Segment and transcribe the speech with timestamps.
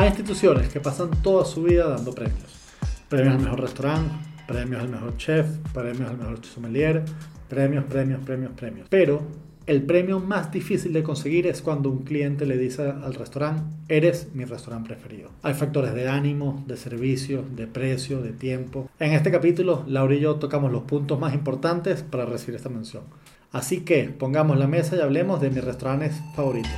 [0.00, 2.58] Hay instituciones que pasan toda su vida dando premios.
[3.10, 4.14] Premios al mejor restaurante,
[4.48, 7.04] premios al mejor chef, premios al mejor sommelier,
[7.50, 8.86] premios, premios, premios, premios.
[8.88, 9.20] Pero
[9.66, 14.28] el premio más difícil de conseguir es cuando un cliente le dice al restaurante, eres
[14.32, 15.32] mi restaurante preferido.
[15.42, 18.88] Hay factores de ánimo, de servicio, de precio, de tiempo.
[19.00, 23.02] En este capítulo, Laura y yo tocamos los puntos más importantes para recibir esta mención.
[23.52, 26.72] Así que pongamos la mesa y hablemos de mis restaurantes favoritos.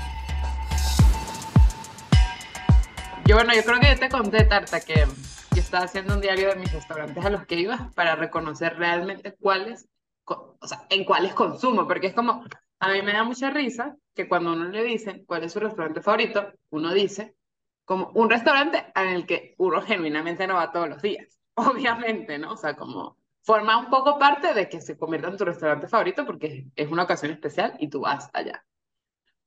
[3.25, 5.07] Yo bueno, yo creo que yo te conté, Tarta, que
[5.54, 9.36] yo estaba haciendo un diario de mis restaurantes a los que iba para reconocer realmente
[9.40, 9.89] cuáles,
[10.25, 12.44] o sea, en cuáles consumo, porque es como,
[12.80, 16.03] a mí me da mucha risa que cuando uno le dicen cuál es su restaurante
[16.03, 17.36] favorito, uno dice
[17.85, 22.52] como un restaurante en el que uno genuinamente no va todos los días, obviamente, ¿no?
[22.52, 26.27] O sea, como forma un poco parte de que se convierta en tu restaurante favorito
[26.27, 28.64] porque es una ocasión especial y tú vas allá.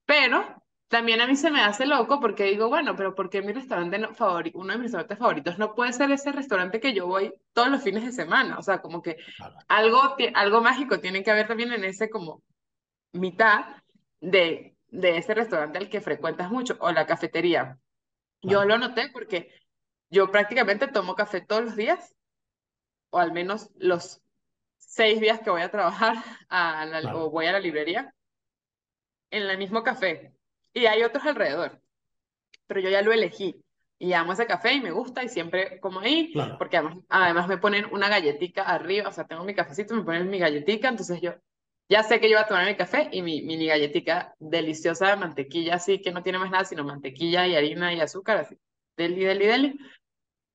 [0.06, 3.54] Pero también a mí se me hace loco porque digo, bueno, pero ¿por qué mi
[3.54, 7.08] restaurante no favorito, uno de mis restaurantes favoritos no puede ser ese restaurante que yo
[7.08, 8.58] voy todos los fines de semana?
[8.60, 9.18] O sea, como que
[9.68, 12.44] algo, algo mágico tiene que haber también en ese como
[13.14, 13.66] mitad
[14.22, 17.80] de, de ese restaurante al que frecuentas mucho o la cafetería.
[18.42, 19.52] Yo lo noté porque
[20.10, 22.16] yo prácticamente tomo café todos los días,
[23.10, 24.22] o al menos los
[24.78, 26.16] seis días que voy a trabajar
[26.50, 28.14] a o voy a la librería,
[29.32, 30.35] en el mismo café.
[30.76, 31.82] Y hay otros alrededor.
[32.68, 33.56] Pero yo ya lo elegí.
[33.98, 37.58] Y amo ese café y me gusta y siempre como ahí, porque además, además me
[37.58, 41.34] ponen una galletita arriba, o sea, tengo mi cafecito, me ponen mi galletita, entonces yo
[41.88, 45.16] ya sé que yo voy a tomar mi café y mi mini galletita deliciosa de
[45.16, 48.58] mantequilla, así que no tiene más nada sino mantequilla y harina y azúcar, así,
[48.98, 49.80] deli, deli, deli.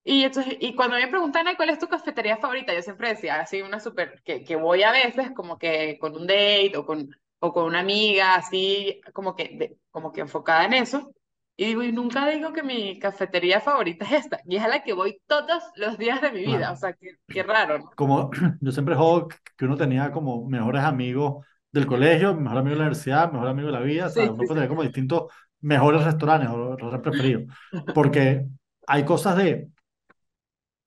[0.04, 3.62] Y, entonces, y cuando me preguntan cuál es tu cafetería favorita, yo siempre decía así
[3.62, 7.10] una súper, que, que voy a veces como que con un date o con
[7.41, 11.12] o con una amiga, así como que, como que enfocada en eso.
[11.56, 14.82] Y digo, y nunca digo que mi cafetería favorita es esta, y es a la
[14.82, 17.91] que voy todos los días de mi vida, o sea, qué, qué raro, ¿no?
[17.97, 22.78] Como yo siempre juego que uno tenía como mejores amigos del colegio, mejor amigo de
[22.78, 25.25] la universidad, mejor amigo de la vida, o sea, uno puede tener como distintos
[25.60, 27.54] mejores restaurantes o restaurantes preferidos,
[27.94, 28.47] porque
[28.86, 29.69] hay cosas de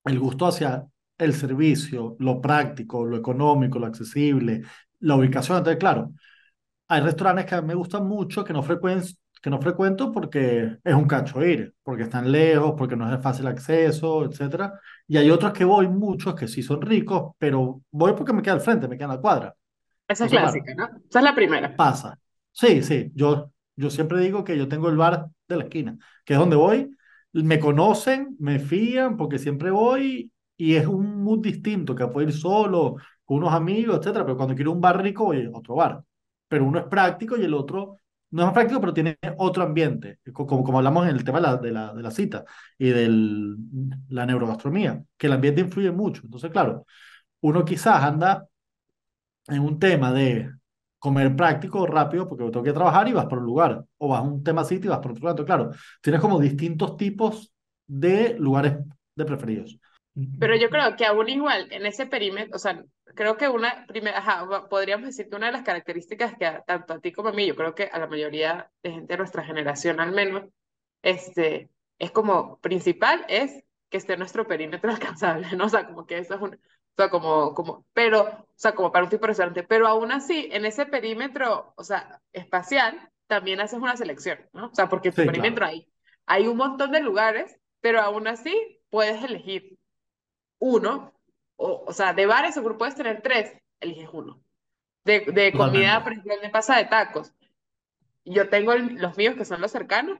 [0.04, 0.86] el gusto hacia
[1.18, 4.62] el servicio, lo práctico, lo económico, lo accesible,
[5.00, 6.12] la ubicación, entonces claro,
[6.88, 11.44] hay restaurantes que me gustan mucho, que no, que no frecuento porque es un cacho
[11.44, 14.72] ir, porque están lejos, porque no es de fácil acceso, etc.
[15.06, 18.54] Y hay otros que voy muchos que sí son ricos, pero voy porque me queda
[18.54, 19.54] al frente, me queda en la cuadra.
[20.06, 20.84] Esa es clásica, ¿no?
[21.08, 21.74] Esa es la primera.
[21.74, 22.18] Pasa.
[22.52, 23.10] Sí, sí.
[23.14, 26.56] Yo, yo siempre digo que yo tengo el bar de la esquina, que es donde
[26.56, 26.90] voy.
[27.32, 32.32] Me conocen, me fían, porque siempre voy y es un mood distinto que puedo ir
[32.32, 34.24] solo, con unos amigos, etcétera.
[34.24, 36.04] Pero cuando quiero un bar rico, voy a otro bar
[36.54, 37.98] pero uno es práctico y el otro
[38.30, 41.42] no es más práctico, pero tiene otro ambiente, como, como hablamos en el tema de
[41.42, 42.44] la, de la, de la cita
[42.78, 43.08] y de
[44.08, 46.22] la neurogastronomía, que el ambiente influye mucho.
[46.24, 46.86] Entonces, claro,
[47.40, 48.46] uno quizás anda
[49.48, 50.48] en un tema de
[51.00, 54.22] comer práctico, rápido, porque tengo que trabajar y vas por un lugar, o vas a
[54.22, 55.44] un tema sitio y vas por otro lado.
[55.44, 57.52] Claro, tienes como distintos tipos
[57.88, 58.74] de lugares
[59.16, 59.76] de preferidos.
[60.38, 62.84] Pero yo creo que aún igual, en ese perímetro, o sea,
[63.16, 64.22] creo que una primera,
[64.70, 67.56] podríamos decir que una de las características que tanto a ti como a mí, yo
[67.56, 70.44] creo que a la mayoría de gente de nuestra generación al menos,
[71.02, 75.64] este, es como principal, es que esté nuestro perímetro alcanzable, ¿no?
[75.64, 78.92] O sea, como que eso es un, o sea, como, como, pero, o sea, como
[78.92, 83.60] para un tipo de restaurante, pero aún así, en ese perímetro, o sea, espacial, también
[83.60, 84.66] haces una selección, ¿no?
[84.66, 85.88] O sea, porque tu perímetro ahí,
[86.26, 89.76] hay un montón de lugares, pero aún así puedes elegir
[90.58, 91.12] uno,
[91.56, 94.42] o, o sea, de bares seguro puedes tener tres, eliges uno.
[95.04, 97.32] De, de comida, por ejemplo, me pasa de tacos.
[98.24, 100.18] Yo tengo los míos que son los cercanos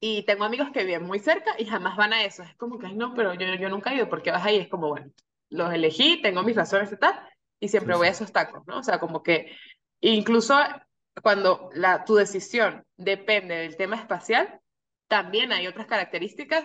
[0.00, 2.42] y tengo amigos que viven muy cerca y jamás van a eso.
[2.42, 4.56] Es como que, no, pero yo, yo nunca he ido, porque vas ahí?
[4.56, 5.12] Es como, bueno,
[5.50, 7.20] los elegí, tengo mis razones y tal,
[7.60, 8.78] y siempre voy a esos tacos, ¿no?
[8.78, 9.56] O sea, como que
[10.00, 10.56] incluso
[11.22, 14.60] cuando la, tu decisión depende del tema espacial,
[15.08, 16.64] también hay otras características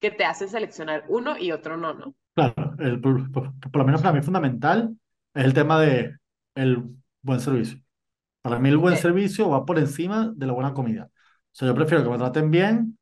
[0.00, 2.14] que te hacen seleccionar uno y otro no, ¿no?
[2.34, 4.96] Claro, el, por, por, lo menos para mí fundamental
[5.34, 6.16] es el tema de
[6.54, 6.82] el
[7.22, 7.78] buen servicio.
[8.42, 11.04] Para mí el buen servicio va por encima de la buena comida.
[11.06, 11.10] O
[11.52, 12.98] sea, yo prefiero que me traten bien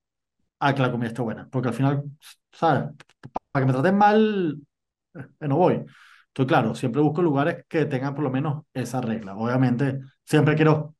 [0.61, 2.05] a que la comida esté buena, porque al final,
[2.53, 2.91] ¿sabes?
[3.51, 4.59] Para que me traten mal,
[5.15, 5.75] eh, no voy.
[5.75, 9.35] Entonces, claro, siempre busco lugares que tengan por lo menos esa regla.
[9.37, 10.97] Obviamente, siempre quiero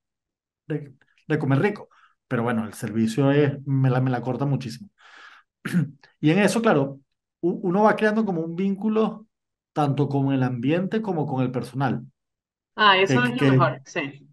[0.67, 0.95] de,
[1.39, 1.89] comer rico,
[2.29, 4.91] pero bueno, el servicio es, me la, me la corta muchísimo.
[6.21, 7.01] Y en eso, claro,
[7.41, 9.27] uno va creando como un vínculo
[9.73, 12.03] tanto con el ambiente como con el personal.
[12.77, 14.27] Ah, eso es lo mejor, sí.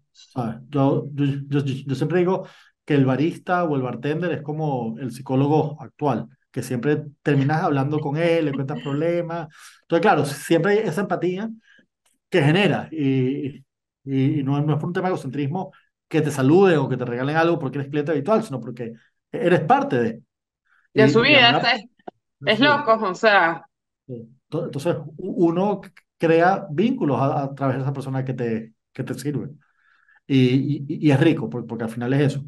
[0.68, 2.46] Yo, yo, yo, siempre digo
[2.84, 7.98] que el barista o el bartender es como el psicólogo actual, que siempre terminas hablando
[8.00, 9.48] con él, le cuentas problemas.
[9.82, 11.50] Entonces, claro, siempre hay esa empatía
[12.28, 13.64] que genera y,
[14.04, 15.72] y no, no es por un tema de egocentrismo
[16.08, 18.92] que te saluden o que te regalen algo porque eres cliente habitual, sino porque
[19.32, 20.22] eres parte de.
[20.94, 21.84] De su vida, es,
[22.44, 23.66] es loco, o sea,
[24.50, 25.80] Entonces, uno
[26.18, 29.50] crea vínculos a, a través de esa persona que te, que te sirve.
[30.26, 32.44] Y, y, y es rico, porque, porque al final es eso.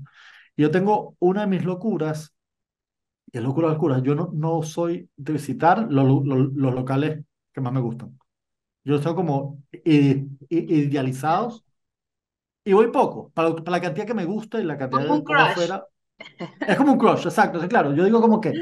[0.56, 2.35] Yo tengo una de mis locuras,
[3.33, 4.03] y es locura de locuras.
[4.03, 8.19] Yo no, no soy de visitar los, los, los locales que más me gustan.
[8.85, 9.62] Yo los tengo como
[10.50, 11.65] idealizados
[12.65, 13.31] y voy poco.
[13.33, 15.87] Para, para la cantidad que me gusta y la cantidad como de afuera.
[16.67, 17.61] Es como un crush, exacto.
[17.69, 18.61] Claro, yo digo como que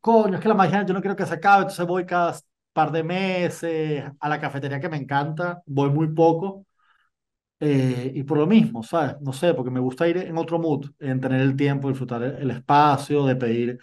[0.00, 2.34] coño, es que la magia yo no quiero que se acabe, entonces voy cada
[2.72, 6.66] par de meses a la cafetería que me encanta, voy muy poco,
[7.60, 9.16] eh, y por lo mismo, ¿sabes?
[9.22, 12.50] No sé, porque me gusta ir en otro mood, en tener el tiempo, disfrutar el
[12.50, 13.78] espacio, de pedir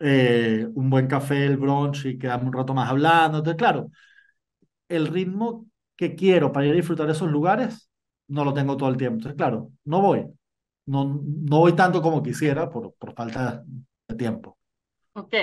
[0.00, 3.38] eh, un buen café, el brunch y quedarme un rato más hablando.
[3.38, 3.90] Entonces, claro,
[4.88, 5.66] el ritmo
[5.96, 7.90] que quiero para ir a disfrutar esos lugares
[8.28, 9.16] no lo tengo todo el tiempo.
[9.16, 10.26] Entonces, claro, no voy,
[10.86, 13.64] no, no voy tanto como quisiera por, por falta
[14.08, 14.58] de tiempo.
[15.14, 15.34] Ok,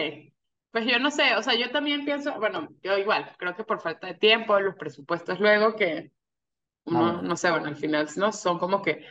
[0.72, 3.82] pues yo no sé, o sea, yo también pienso, bueno, yo igual, creo que por
[3.82, 6.12] falta de tiempo, los presupuestos luego que
[6.92, 9.06] Ah, uno, bueno, no sé, bueno, al final no son como que,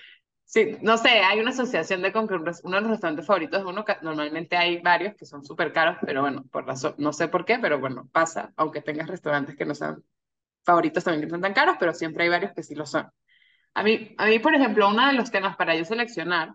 [0.44, 3.68] sí, no sé, hay una asociación de como que uno de los restaurantes favoritos de
[3.70, 7.28] uno, que normalmente hay varios que son súper caros, pero bueno, por razón, no sé
[7.28, 10.04] por qué, pero bueno, pasa, aunque tengas restaurantes que no sean
[10.64, 13.10] favoritos también que no son tan caros, pero siempre hay varios que sí lo son.
[13.74, 16.54] A mí, a mí, por ejemplo, uno de los temas para yo seleccionar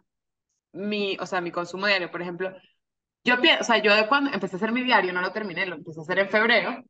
[0.73, 2.55] mi, o sea, mi consumo diario, por ejemplo,
[3.23, 5.65] yo pienso, o sea, yo de cuando empecé a hacer mi diario, no lo terminé,
[5.65, 6.83] lo empecé a hacer en febrero,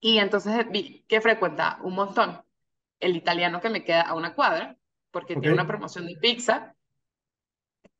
[0.00, 2.40] y entonces vi que frecuenta un montón
[3.00, 4.76] el italiano que me queda a una cuadra,
[5.10, 6.74] porque tiene una promoción de pizza,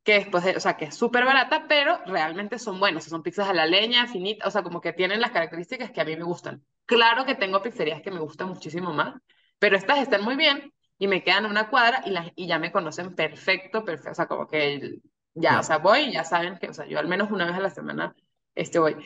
[0.03, 3.49] que después de, o sea, que es súper barata, pero realmente son sea, son pizzas
[3.49, 6.25] a la leña, finitas, o sea, como que tienen las características que a mí me
[6.25, 6.63] gustan.
[6.85, 9.15] Claro que tengo pizzerías que me gustan muchísimo más,
[9.59, 12.73] pero estas están muy bien y me quedan una cuadra y, las, y ya me
[12.73, 15.01] conocen perfecto, perfecto, o sea, como que
[15.35, 17.55] ya, o sea, voy y ya saben que, o sea, yo al menos una vez
[17.57, 18.15] a la semana
[18.55, 18.97] este voy.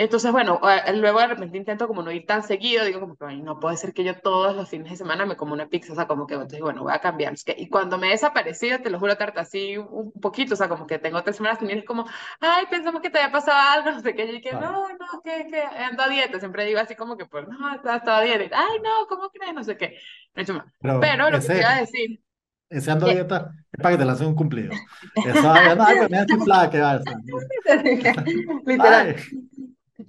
[0.00, 3.24] Entonces, bueno, eh, luego de repente intento como no ir tan seguido, digo como que
[3.26, 5.92] "Ay, no puede ser que yo todos los fines de semana me como una pizza,
[5.92, 7.32] o sea, como que entonces, bueno, voy a cambiar.
[7.34, 10.56] Es que, y cuando me he desaparecido, te lo juro, Tarta, así un poquito, o
[10.56, 12.06] sea, como que tengo tres semanas sin ir, es como,
[12.40, 15.48] ay, pensamos que te había pasado algo, no sé qué, y que no, no, que,
[15.50, 18.78] que ando a dieta, siempre digo así como que, pues, no, estaba, a dieta, ay,
[18.82, 19.52] no, ¿cómo crees?
[19.54, 19.98] No sé qué.
[20.80, 22.20] Pero Pero lo que te iba a ese, decir,
[22.70, 24.72] ese ando a dieta es para que te lancen un cumplido.
[25.24, 25.90] Eso, no,
[26.20, 26.96] estoy flaca, que va,
[28.66, 29.47] literal, ay,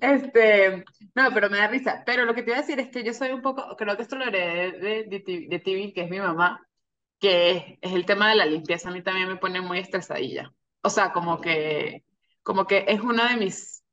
[0.01, 0.83] Este,
[1.15, 2.03] no, pero me da risa.
[2.05, 4.03] Pero lo que te iba a decir es que yo soy un poco, creo que
[4.03, 6.65] esto lo heredé de, de, de Tibi, que es mi mamá,
[7.19, 8.89] que es, el tema de la limpieza.
[8.89, 10.53] A mí también me pone muy estresadilla.
[10.81, 12.03] O sea, como que,
[12.43, 13.83] como que es una de mis,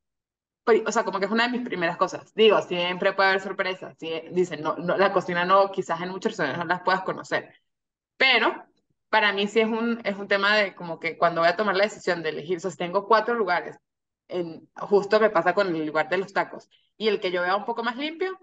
[0.86, 2.32] o sea, como que es una de mis primeras cosas.
[2.34, 3.96] Digo, siempre puede haber sorpresas.
[3.98, 7.54] Sí, dicen, no, no, la cocina no, quizás en muchos restaurantes no las puedas conocer.
[8.16, 8.66] Pero
[9.08, 11.76] para mí sí es un, es un tema de como que cuando voy a tomar
[11.76, 13.76] la decisión de elegir, o sea, si tengo cuatro lugares,
[14.28, 17.56] en, justo me pasa con el lugar de los tacos, y el que yo vea
[17.56, 18.38] un poco más limpio,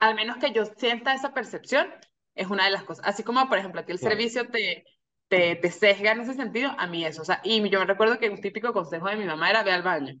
[0.00, 1.88] al menos que yo sienta esa percepción,
[2.34, 3.06] es una de las cosas.
[3.06, 4.84] Así como, por ejemplo, a ti el claro, servicio te,
[5.28, 7.22] te, te sesga en ese sentido, a mí eso.
[7.22, 9.72] O sea, y yo me recuerdo que un típico consejo de mi mamá era ve
[9.72, 10.14] al baño.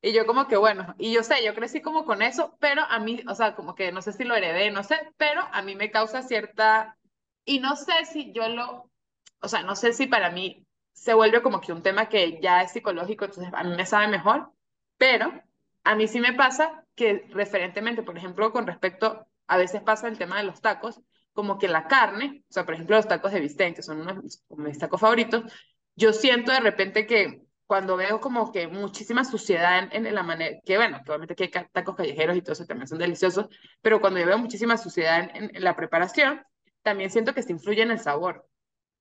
[0.00, 3.00] Y yo como que bueno, y yo sé, yo crecí como con eso, pero a
[3.00, 5.74] mí, o sea, como que no sé si lo heredé, no sé, pero a mí
[5.74, 6.96] me causa cierta,
[7.44, 8.92] y no sé si yo lo,
[9.40, 10.67] o sea, no sé si para mí
[10.98, 14.08] se vuelve como que un tema que ya es psicológico, entonces a mí me sabe
[14.08, 14.50] mejor,
[14.96, 15.32] pero
[15.84, 20.18] a mí sí me pasa que referentemente, por ejemplo, con respecto, a veces pasa el
[20.18, 21.00] tema de los tacos,
[21.32, 24.14] como que la carne, o sea, por ejemplo, los tacos de bistec, que son uno
[24.14, 24.22] de
[24.56, 25.44] mis tacos favoritos,
[25.94, 30.58] yo siento de repente que cuando veo como que muchísima suciedad en, en la manera,
[30.64, 33.46] que bueno, que obviamente que hay tacos callejeros y todo eso también son deliciosos,
[33.82, 36.42] pero cuando yo veo muchísima suciedad en la preparación,
[36.82, 38.48] también siento que se influye en el sabor.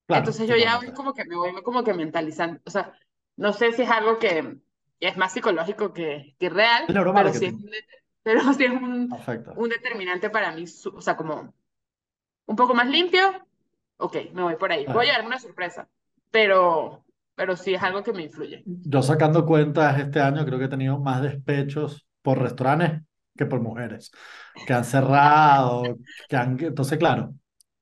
[0.07, 2.97] Claro, Entonces yo ya voy como que me voy como que mentalizando, o sea,
[3.35, 4.57] no sé si es algo que
[4.99, 7.69] es más psicológico que, que real, pero sí es un,
[8.23, 9.09] pero sí es un,
[9.55, 11.53] un determinante para mí, o sea, como
[12.45, 13.47] un poco más limpio,
[13.97, 14.85] ok, me voy por ahí.
[14.85, 15.87] Voy a llevarme una sorpresa,
[16.31, 17.03] pero,
[17.35, 18.63] pero sí es algo que me influye.
[18.65, 23.01] Yo sacando cuentas este año creo que he tenido más despechos por restaurantes
[23.37, 24.11] que por mujeres,
[24.65, 25.83] que han cerrado,
[26.27, 26.57] que han...
[26.59, 27.35] Entonces, claro,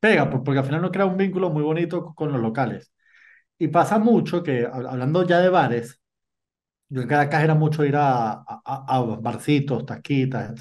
[0.05, 2.91] pega, por- porque al final no crea un vínculo muy bonito con los locales.
[3.59, 6.01] Y pasa mucho que, hab- hablando ya de bares,
[6.89, 10.51] yo en Caracas era mucho ir a, a, barcitos, taquitas.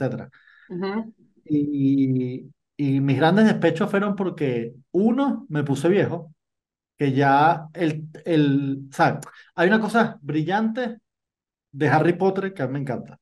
[0.68, 1.14] Ujú.
[1.44, 6.32] Y, y mis grandes despechos fueron porque, uno, me puse viejo,
[6.98, 9.20] que ya el, el, sea,
[9.56, 10.98] hay una cosa brillante
[11.72, 13.20] de Harry Potter que a mí me encanta,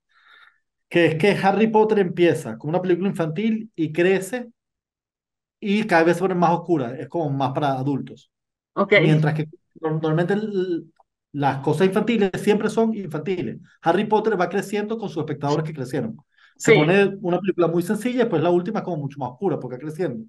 [0.89, 4.51] que es que Harry Potter empieza como una película infantil y crece
[5.63, 8.31] y cada vez se pone más oscura, es como más para adultos.
[8.75, 9.47] Ok, Mientras que
[9.81, 10.93] normalmente el-
[11.33, 13.59] las cosas infantiles siempre son infantiles.
[13.83, 16.17] Harry Potter va creciendo con sus espectadores que crecieron.
[16.57, 19.31] Se sí, pone una película muy sencilla y después la última es como mucho más
[19.33, 20.25] oscura porque va creciendo.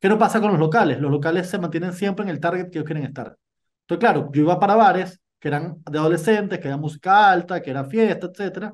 [0.00, 1.00] ¿Qué no pasa con los locales?
[1.00, 3.36] Los locales se mantienen siempre en el target que ellos quieren estar.
[3.82, 7.70] Entonces, claro, yo iba para bares que eran de adolescentes, que era música alta, que
[7.70, 8.72] era fiesta, etcétera,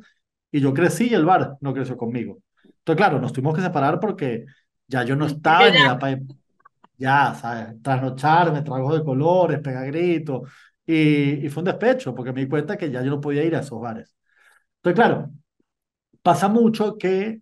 [0.50, 2.38] y yo crecí y el bar no creció conmigo.
[2.78, 4.44] Entonces, claro, nos tuvimos que separar porque
[4.88, 6.18] ya yo no estaba en ya, edad para,
[6.98, 7.82] ya, ¿sabes?
[7.82, 10.50] Trasnocharme, tragos de colores, pegar gritos,
[10.86, 13.56] y, y fue un despecho porque me di cuenta que ya yo no podía ir
[13.56, 14.14] a esos bares.
[14.78, 15.30] Entonces, claro,
[16.22, 17.40] pasa mucho que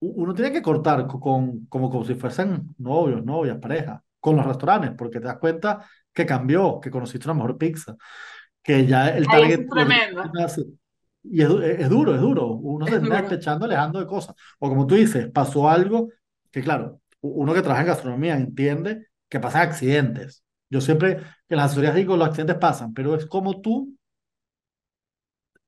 [0.00, 4.46] uno tiene que cortar co- con, como, como si fuesen novios, novias, parejas, con los
[4.46, 7.96] restaurantes, porque te das cuenta que cambió, que conociste una mejor pizza,
[8.62, 10.22] que ya el ay, target es tremendo,
[11.30, 12.46] y es, du- es duro, es duro.
[12.48, 13.20] Uno se es termina duro.
[13.20, 14.34] despechando, alejando de cosas.
[14.58, 16.08] O como tú dices, pasó algo
[16.50, 20.44] que, claro, uno que trabaja en gastronomía entiende que pasan accidentes.
[20.70, 23.96] Yo siempre en las asesorías digo, los accidentes pasan, pero es como tú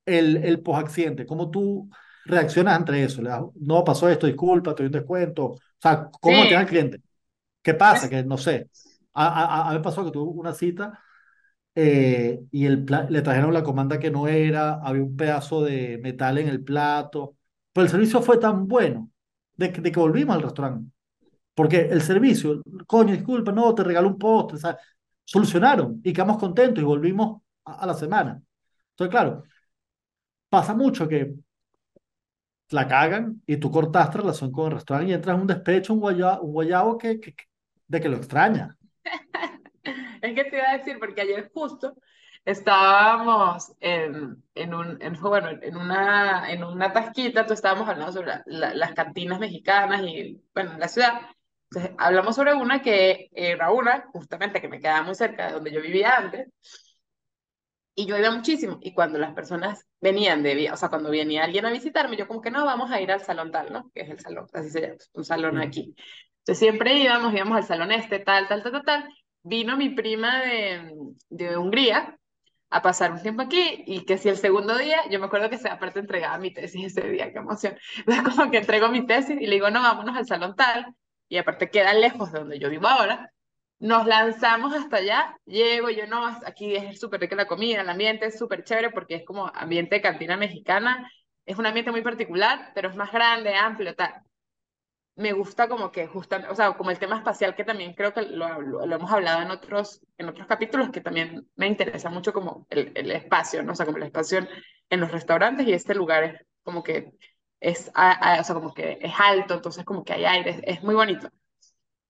[0.07, 1.89] el, el post-accidente, cómo tú
[2.25, 3.23] reaccionas ante eso.
[3.23, 5.45] Le das, no pasó esto, disculpa, te doy un descuento.
[5.47, 7.03] O sea, cómo Sí, mantener al cliente.
[7.63, 8.09] ¿Qué pasa?
[8.09, 8.71] Que no sé.
[9.15, 11.01] A, a, a mí pasó que tuve una cita
[11.81, 16.39] eh, y el le trajeron la comanda que no era, había un pedazo de metal
[16.39, 17.37] en el plato,
[17.73, 19.11] pero el servicio fue tan bueno
[19.57, 20.91] de que, de que volvimos al restaurante.
[21.55, 24.59] Porque el servicio, coño, disculpa, no, te regaló un postre,
[25.25, 28.43] solucionaron y quedamos contentos y volvimos a, a la semana.
[28.93, 29.45] Entonces, claro,
[30.51, 31.35] pasa mucho que
[32.71, 36.01] la cagan y tú cortaste relación con el restaurante y entras en un despecho, un
[36.01, 37.35] guayabo, un guayabo que- que-
[37.87, 38.77] de que lo extraña.
[40.35, 41.95] Es que te iba a decir, porque ayer justo
[42.45, 48.29] estábamos en, en un, en, bueno, en una, en una tasquita, tú estábamos hablando sobre
[48.29, 51.21] la- la- las cantinas mexicanas y, bueno, en la ciudad.
[51.71, 55.73] Entonces, hablamos sobre una que era una, justamente, que me quedaba muy cerca de donde
[55.73, 56.49] yo vivía antes,
[57.95, 58.79] y yo iba muchísimo.
[58.83, 62.41] Y cuando las personas venían de, o sea, cuando venía alguien a visitarme, yo como
[62.41, 63.91] que no, vamos a ir al salón tal, ¿no?
[63.95, 65.63] Que es el salón, así se llama, un salón Sí.
[65.67, 65.95] aquí.
[66.39, 69.09] Entonces siempre íbamos, íbamos al salón este, tal, tal, tal, tal, tal.
[69.49, 70.43] Vino mi prima
[71.31, 72.19] de, Hungría
[72.69, 75.57] a pasar un tiempo aquí y que si el segundo día, yo me acuerdo que
[75.57, 77.79] se aparte entregaba mi tesis ese día, qué emoción.
[77.97, 80.95] Entonces como que entrego mi tesis y le digo, no, vámonos al salón tal,
[81.31, 83.33] y aparte queda lejos de donde yo vivo ahora.
[83.79, 88.27] Nos lanzamos hasta allá, llego, yo no, aquí es súper rica la comida, el ambiente
[88.27, 91.11] es súper chévere porque es como ambiente de cantina mexicana,
[91.47, 94.28] es un ambiente muy particular, pero es más grande, amplio, tal
[95.19, 98.23] me gusta como que justamente, o sea, como el tema espacial que también creo que
[98.23, 102.33] lo, lo, lo hemos hablado en otros, en otros capítulos, que también me interesa mucho
[102.33, 103.73] como el, el espacio, ¿no?
[103.73, 104.49] O sea, como el espacio en,
[104.91, 107.13] en los restaurantes y este lugar es como que
[107.61, 110.61] es, a- a- o sea, como que es alto, entonces como que hay aire, es,
[110.79, 111.29] es muy bonito.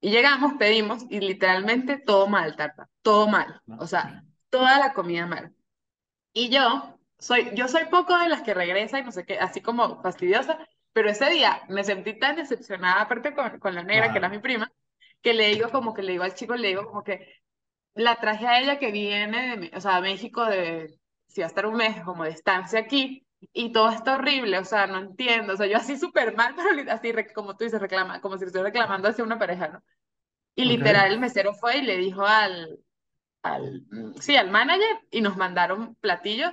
[0.01, 5.27] Y llegamos, pedimos y literalmente todo mal, tarta, todo mal, o sea, toda la comida
[5.27, 5.55] mal.
[6.33, 9.61] Y yo soy, yo soy poco de las que regresa y no sé qué, así
[9.61, 10.59] como fastidiosa,
[10.99, 14.41] pero ese día me sentí tan decepcionada, aparte con, con la negra, que era mi
[14.41, 14.73] prima,
[15.23, 17.35] que le digo como que le digo al chico, le digo como que
[17.95, 21.47] la traje a ella que viene de, Me- o sea, a México de, si va
[21.47, 24.99] a estar un mes como de estancia aquí, y todo está horrible, o sea, no
[24.99, 28.45] entiendo, o sea, yo así súper mal, pero así como tú dices, reclama, como si
[28.47, 29.83] estuviera reclamando hacia una pareja, ¿no?
[30.57, 30.67] Y Ok.
[30.67, 32.81] literal el mesero fue y le dijo al,
[33.43, 33.85] al,
[34.21, 36.53] sí, al manager y nos mandaron platillos,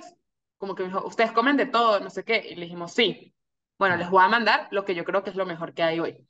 [0.58, 3.35] como que dijo, ustedes comen de todo, no sé qué, y le dijimos, sí,
[3.78, 6.00] bueno, les voy a mandar lo que yo creo que es lo mejor que hay
[6.00, 6.26] hoy.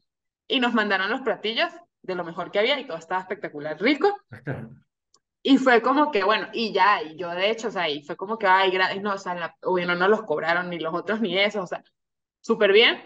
[0.49, 1.73] Y nos mandaron los platillos
[2.03, 4.15] de lo mejor que había y todo estaba espectacular, rico.
[5.43, 8.17] Y fue como que, bueno, y ya, y yo de hecho, o sea, y fue
[8.17, 11.21] como que, ay, gra- no, o sea, la- bueno, no los cobraron ni los otros
[11.21, 11.85] ni eso, o sea,
[12.41, 13.01] súper bien.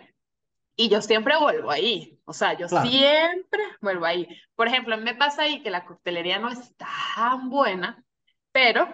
[0.76, 4.28] Y yo siempre vuelvo ahí, o sea, yo claro, siempre vuelvo ahí.
[4.56, 8.04] Por ejemplo, me pasa ahí que la coctelería no es tan buena,
[8.52, 8.88] pero,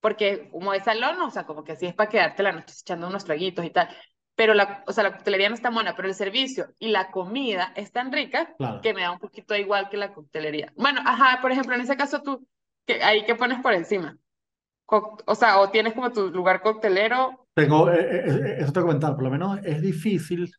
[0.00, 3.08] porque como es salón, o sea, como que así es para quedarte la noche echando
[3.08, 3.88] unos traguitos y tal.
[4.34, 7.72] Pero la, o sea, la coctelería no está buena, pero el servicio y la comida
[7.76, 8.80] es tan rica claro.
[8.80, 10.72] que me da un poquito igual que la coctelería.
[10.76, 12.46] Bueno, ajá, por ejemplo, en ese caso tú,
[12.86, 14.18] que ahí qué pones por encima.
[14.86, 17.46] Co- o sea, o tienes como tu lugar coctelero.
[17.54, 20.50] Tengo, eh, eh, eh, eso te voy a comentar, por lo menos es difícil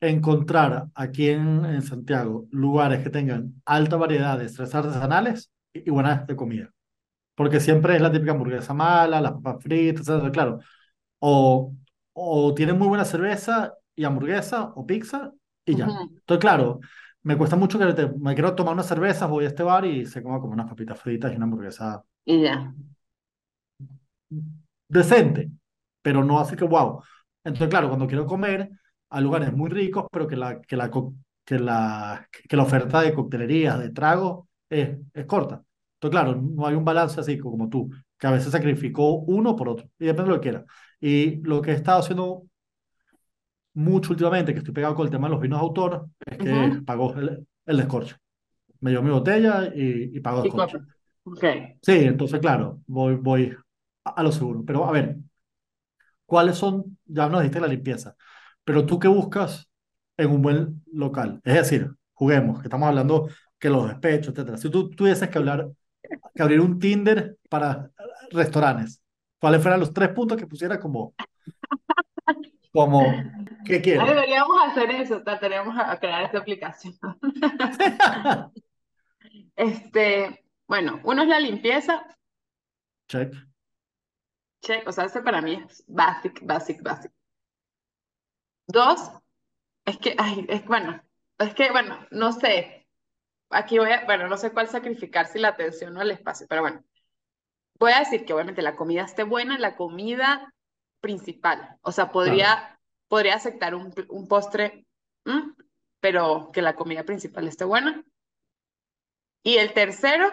[0.00, 5.90] encontrar aquí en, en Santiago lugares que tengan alta variedad de cervezas artesanales y, y
[5.90, 6.70] buenas de comida.
[7.36, 10.60] Porque siempre es la típica hamburguesa mala, las papas fritas, etcétera, claro.
[11.20, 11.74] O,
[12.20, 15.32] o tienen muy buena cerveza y hamburguesa o pizza
[15.64, 15.86] y ya.
[15.88, 16.20] Ujú.
[16.20, 16.80] Entonces, claro,
[17.22, 20.06] me cuesta mucho que te- me quiero tomar unas cervezas, voy a este bar y
[20.06, 22.74] se como como unas papitas fritas y una hamburguesa Y ya.
[24.88, 25.50] decente,
[26.02, 27.02] pero no así que wow.
[27.44, 28.70] Entonces, claro, cuando quiero comer,
[29.10, 30.90] hay lugares muy ricos, pero que la, que la,
[31.44, 35.62] que la, que la oferta de coctelerías, de tragos, es, es corta.
[35.94, 39.68] Entonces, claro, no hay un balance así como tú, que a veces sacrificó uno por
[39.68, 40.64] otro, y depende de lo que quiera.
[41.00, 42.44] Y lo que he estado haciendo
[43.74, 46.70] mucho últimamente, que estoy pegado con el tema de los vinos de autor, es que
[46.70, 46.84] Ujú.
[46.84, 48.16] pago el, el descorche.
[48.80, 50.78] Me llevo mi botella y, y pago Y descorche.
[50.78, 50.84] copa.
[51.24, 51.44] Ok.
[51.82, 53.56] Sí, entonces, claro, voy, voy
[54.04, 54.64] a, a lo seguro.
[54.64, 55.16] Pero a ver,
[56.26, 56.98] ¿cuáles son?
[57.06, 58.16] Ya nos diste la limpieza,
[58.64, 59.68] pero tú qué buscas
[60.16, 61.40] en un buen local?
[61.44, 64.58] Es decir, juguemos, que estamos hablando que los despechos, etcétera.
[64.58, 65.70] Si tú tuvieses que hablar,
[66.34, 67.90] que abrir un Tinder para
[68.30, 69.02] restaurantes,
[69.40, 71.14] ¿cuáles fueran los tres puntos que pusiera como,
[72.72, 73.04] como,
[73.64, 74.06] ¿qué quiero?
[74.06, 76.94] deberíamos hacer eso, tenemos a crear esta aplicación.
[79.56, 82.06] Este, bueno, uno es la limpieza,
[83.08, 83.34] Check,
[84.60, 87.12] check, o sea, ese para mí es basic, basic, basic.
[88.66, 89.10] Dos,
[89.86, 91.02] es que, ay, es bueno,
[91.38, 92.86] es que, bueno, no sé,
[93.50, 96.60] aquí voy a, bueno, no sé cuál sacrificar, si la atención o el espacio, pero
[96.60, 96.84] bueno,
[97.78, 100.52] voy a decir que obviamente la comida esté buena, la comida
[101.00, 104.86] principal, o sea, podría, podría aceptar un, un postre,
[105.24, 105.54] ¿m?
[106.00, 108.04] pero que la comida principal esté buena.
[109.42, 110.30] Y el tercero,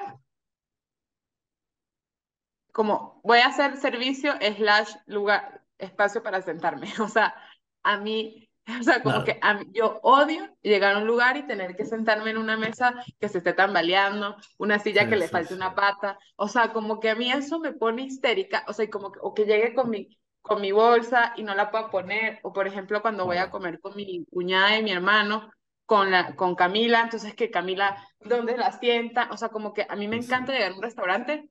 [2.71, 6.87] como voy a hacer servicio slash lugar, espacio para sentarme.
[6.99, 7.35] O sea,
[7.83, 8.44] a mí,
[8.79, 11.75] o sea, como claro, que a mí, yo odio llegar a un lugar y tener
[11.75, 15.31] que sentarme en una mesa que se esté tambaleando, una silla que sí, le sí,
[15.31, 16.17] falte sí, una pata.
[16.35, 18.63] O sea, como que a mí eso me pone histérica.
[18.67, 21.71] O sea, como que, o que llegue con mi, con mi bolsa y no la
[21.71, 22.39] pueda poner.
[22.43, 25.51] O por ejemplo, cuando voy a comer con mi cuñada y mi hermano.
[25.87, 29.29] Con, la, con Camila, entonces que Camila, ¿dónde la sienta?
[29.31, 31.47] O sea, como que a mí me encanta llegar a un restaurante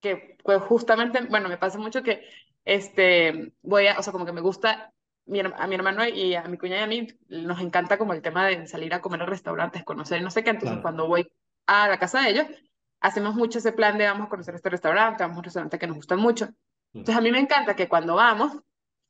[0.00, 2.28] que pues justamente, bueno, me pasa mucho que
[2.64, 4.92] este, voy a, o sea, como que me gusta,
[5.28, 8.22] mi, a mi hermano y a mi cuñada y a mí nos encanta como el
[8.22, 11.30] tema de salir a comer a restaurantes, conocer, no sé qué, entonces claro, cuando voy
[11.66, 12.46] a la casa de ellos,
[13.00, 15.86] hacemos mucho ese plan de vamos a conocer este restaurante, vamos a un restaurante que
[15.86, 16.48] nos gusta mucho.
[16.92, 18.58] Entonces a mí me encanta que cuando vamos,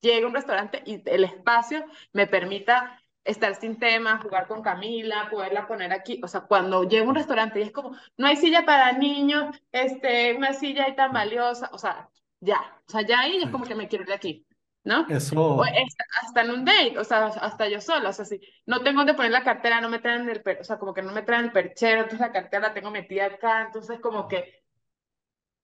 [0.00, 5.28] llegue a un restaurante y el espacio me permita estar sin tema, jugar con Camila,
[5.30, 6.20] poderla poner aquí.
[6.22, 9.56] O sea, cuando llego a un restaurante y es como, no hay silla para niños,
[9.72, 12.08] este, una silla ahí tan valiosa, o sea,
[12.40, 14.46] ya, o sea, ya ahí es como que me quiero ir de aquí,
[14.84, 15.06] ¿no?
[15.08, 18.82] Eso, es- hasta en un date, o sea, hasta yo sola, o sea, si no
[18.82, 21.12] tengo donde poner la cartera, no me traen el, per- o sea, como que no
[21.12, 24.62] me traen el perchero, entonces la cartera la tengo metida acá, entonces como que,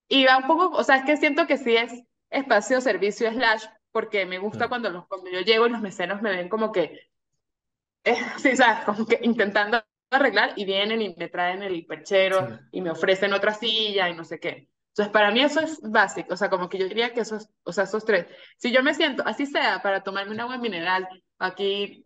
[0.09, 1.93] y va un poco, o sea, es que siento que sí es
[2.31, 6.31] espacio, servicio, slash, porque me gusta cuando, los, cuando yo llego y los meseros me
[6.31, 7.11] ven como que,
[8.05, 11.87] eh, sí, sabes, como que intentando arreglar y vienen y me traen el
[12.29, 12.45] sí.
[12.47, 14.69] perchero y me ofrecen otra silla y no sé qué.
[14.95, 17.73] Entonces, para mí eso es básico, o sea, como que yo diría que esos, o
[17.73, 18.27] sea, esos tres.
[18.59, 22.05] Si yo me siento, así sea, para tomarme un agua mineral, aquí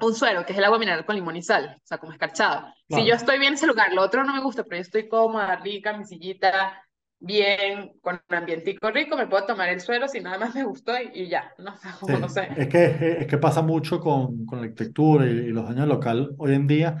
[0.00, 2.66] un suero, que es el agua mineral con limón y sal, o sea, como escarchado.
[2.88, 5.08] Si yo estoy bien en ese lugar, lo otro no me gusta, pero yo estoy
[5.08, 6.82] cómoda, rica, mi sillita,
[7.18, 10.92] bien, con un ambientico rico, me puedo tomar el suero si nada más me gustó
[11.00, 12.00] y, y ya, no sé, sí.
[12.00, 12.48] como no sé.
[12.56, 16.34] Es que, es que pasa mucho con, con la arquitectura y, y los años local
[16.38, 16.98] hoy en día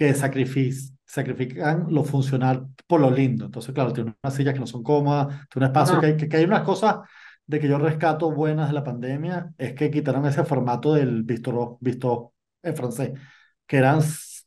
[0.00, 3.46] que sacrific- sacrifican lo funcional por lo lindo.
[3.46, 6.00] Entonces, claro, tiene unas sillas que no son cómodas, tiene un espacio Ajá.
[6.00, 6.98] que hay, que, que hay unas cosas
[7.46, 11.78] de que yo rescato buenas de la pandemia, es que quitaron ese formato del bistro,
[11.82, 13.12] bistro en francés,
[13.68, 14.44] que eran s-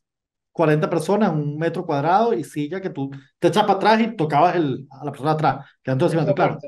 [0.51, 4.55] 40 personas, un metro cuadrado y silla que tú te echas para atrás y tocabas
[4.57, 6.59] el, a la persona atrás, quedando No encima de claro.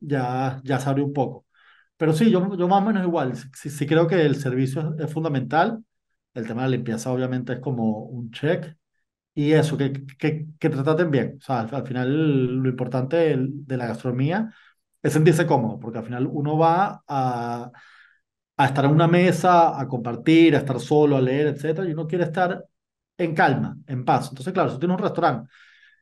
[0.00, 1.46] ya, ya se abrió un poco.
[1.96, 3.34] Pero sí, yo, yo más o menos igual.
[3.54, 5.84] Sí, sí creo que el servicio es, es fundamental.
[6.34, 8.76] El tema de la limpieza obviamente es como un check.
[9.34, 11.38] Y eso, que, que, que te traten bien.
[11.40, 14.54] O sea, al, al final lo importante de, de la gastronomía
[15.02, 17.70] es sentirse cómodo, porque al final uno va a,
[18.56, 22.06] a estar en una mesa, a compartir, a estar solo, a leer, etcétera, y uno
[22.06, 22.64] quiere estar
[23.18, 24.28] en calma, en paz.
[24.30, 25.50] Entonces, claro, si tú tienes un restaurante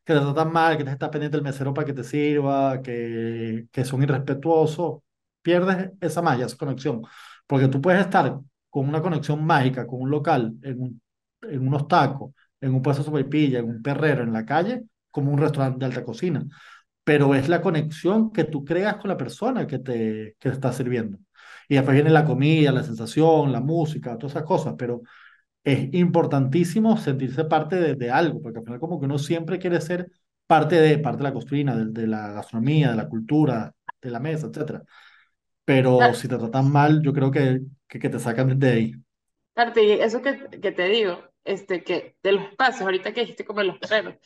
[0.04, 3.68] que te tratan mal, que te está pendiente el mesero para que te sirva, que,
[3.72, 5.02] que son irrespetuosos,
[5.42, 7.02] pierdes esa magia, esa conexión.
[7.46, 8.38] Porque tú puedes estar
[8.72, 11.02] con una conexión mágica con un local, en, un-
[11.42, 15.38] en unos tacos, en un de sopaipilla, en un perrero, en la calle, como un
[15.38, 16.44] restaurante de alta cocina.
[17.04, 20.72] Pero es la conexión que tú creas con la persona que te, que te está
[20.72, 21.18] sirviendo.
[21.68, 25.02] Y después viene la comida, la sensación, la música, todas esas cosas, pero
[25.64, 29.80] es importantísimo sentirse parte de, de algo, porque al final como que uno siempre quiere
[29.80, 30.10] ser
[30.46, 34.20] parte de, parte de la cocina, de, de la gastronomía, de la cultura, de la
[34.20, 34.82] mesa, etcétera.
[35.64, 38.94] Pero Claro, si te tratan mal, yo creo que, que, que te sacan de ahí.
[39.54, 43.44] claro, te- eso que, que te digo, este, que de los espacios, ahorita que dijiste
[43.44, 44.16] como los perros.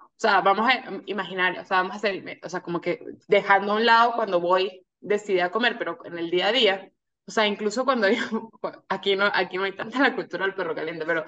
[0.00, 3.72] O sea, vamos a imaginar, o sea, vamos a hacer, o sea, como que dejando
[3.72, 6.92] a un lado cuando voy decidí a comer, pero en el día a día,
[7.26, 8.50] o sea, incluso cuando yo,
[8.88, 11.24] aquí no, aquí no hay tanta la cultura del perro caliente, pero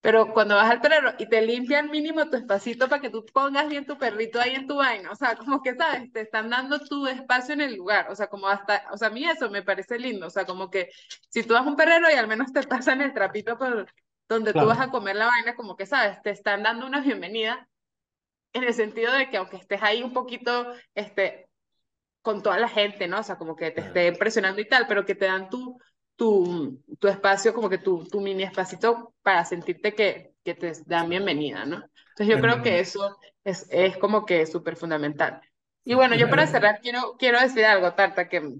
[0.00, 3.68] pero cuando vas al perrero y te limpian mínimo tu espacito para que tú pongas
[3.68, 6.10] bien tu perrito ahí en tu vaina, o sea, como que, ¿sabes?
[6.12, 9.10] Te están dando tu espacio en el lugar, o sea, como hasta, o sea, a
[9.10, 10.90] mí eso me parece lindo, o sea, como que
[11.28, 13.86] si tú vas a un perrero y al menos te pasan el trapito por
[14.28, 16.22] donde tú vas a comer la vaina, como que, ¿sabes?
[16.22, 17.68] Te están dando una bienvenida
[18.52, 21.48] en el sentido de que aunque estés ahí un poquito, este,
[22.22, 23.20] con toda la gente, ¿no?
[23.20, 25.78] O sea, como que te esté impresionando y tal, pero que te dan tu
[26.20, 31.08] tu, tu espacio, como que tu, tu mini espacito para sentirte que, que te dan
[31.08, 31.76] bienvenida, ¿no?
[32.10, 35.40] Entonces yo creo que eso es, es como que súper fundamental.
[35.82, 38.52] Y bueno, yo para cerrar quiero, quiero decir algo, Tarta, que,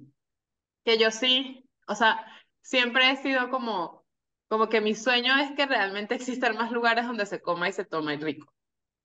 [0.86, 2.24] que yo sí, o sea,
[2.62, 4.06] siempre he sido como,
[4.48, 7.84] como que mi sueño es que realmente existan más lugares donde se coma y se
[7.84, 8.50] toma rico.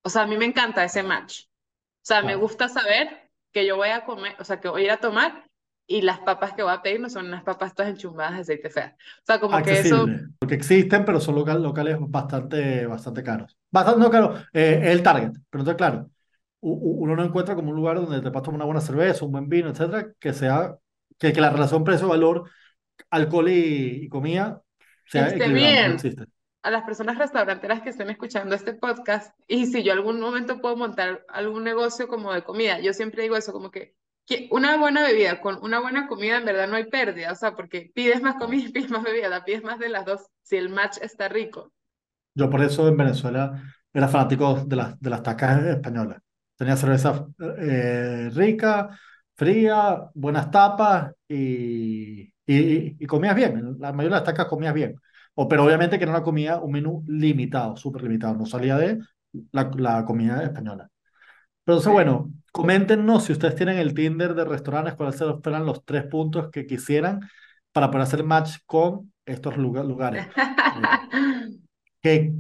[0.02, 1.42] O sea, a mí me encanta ese match.
[1.42, 4.86] O sea, me gusta saber que yo voy a comer, o sea, que voy a
[4.86, 5.45] ir a tomar
[5.88, 8.70] y las papas que voy a pedir no son unas papas todas enchumbadas de aceite
[8.70, 8.96] fea.
[8.98, 10.08] O sea, como que eso...
[10.40, 13.58] Porque existen, pero son locales bastante, bastante caros.
[13.70, 16.10] Bastante no caro, eh, el target, pero entonces claro,
[16.62, 19.48] uno no encuentra como un lugar donde te puedas tomar una buena cerveza, un buen
[19.48, 20.76] vino, etcétera, que sea,
[21.20, 22.50] que, que la relación precio-valor,
[23.10, 24.62] alcohol y, comida
[25.08, 25.98] sea Esté bien.
[26.64, 30.76] a las personas restauranteras que estén escuchando este podcast, y si yo algún momento puedo
[30.76, 33.94] montar algún negocio como de comida, yo siempre digo eso, como que
[34.52, 37.92] una buena bebida con una buena comida en verdad no hay pérdida, o sea, porque
[37.94, 40.98] pides más comida y pides más bebida, pides más de las dos si el match
[41.02, 41.72] está rico.
[42.34, 43.62] Yo por eso en Venezuela
[43.94, 46.20] era fanático de, las de las tacas españolas.
[46.58, 47.28] Tenía cerveza
[47.60, 48.98] eh, rica,
[49.36, 53.78] fría, buenas tapas y, y, y, comías bien.
[53.80, 54.96] La mayoría de las tacas comías bien.
[55.34, 58.36] O, pero obviamente que era una comida, un menú limitado, súper limitado.
[58.36, 59.00] No salía de
[59.52, 60.90] la, la comida española.
[61.66, 66.06] Pero entonces, bueno, coméntenos si ustedes tienen el Tinder de restaurantes, cuáles serán los tres
[66.06, 67.28] puntos que quisieran
[67.72, 70.28] para poder hacer match con estos lugares.
[72.02, 72.32] ¿Qué,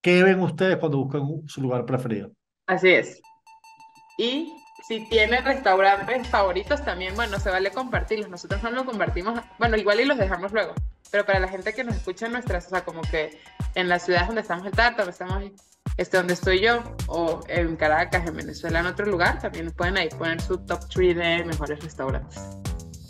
[0.00, 2.30] ¿Qué ven ustedes cuando buscan su lugar preferido?
[2.66, 3.20] Así es.
[4.16, 4.52] Y
[4.86, 8.30] si tienen restaurantes favoritos también, bueno, se vale compartirlos.
[8.30, 10.74] Nosotros no los compartimos, bueno, igual y los dejamos luego.
[11.10, 13.40] Pero para la gente que nos escucha en nuestras, o sea, como que
[13.74, 15.42] en las ciudades donde estamos en Tarta, donde estamos
[15.96, 20.08] este, donde estoy yo, o en Caracas, en Venezuela, en otro lugar, también pueden ahí
[20.10, 22.40] poner su top 3 de mejores restaurantes.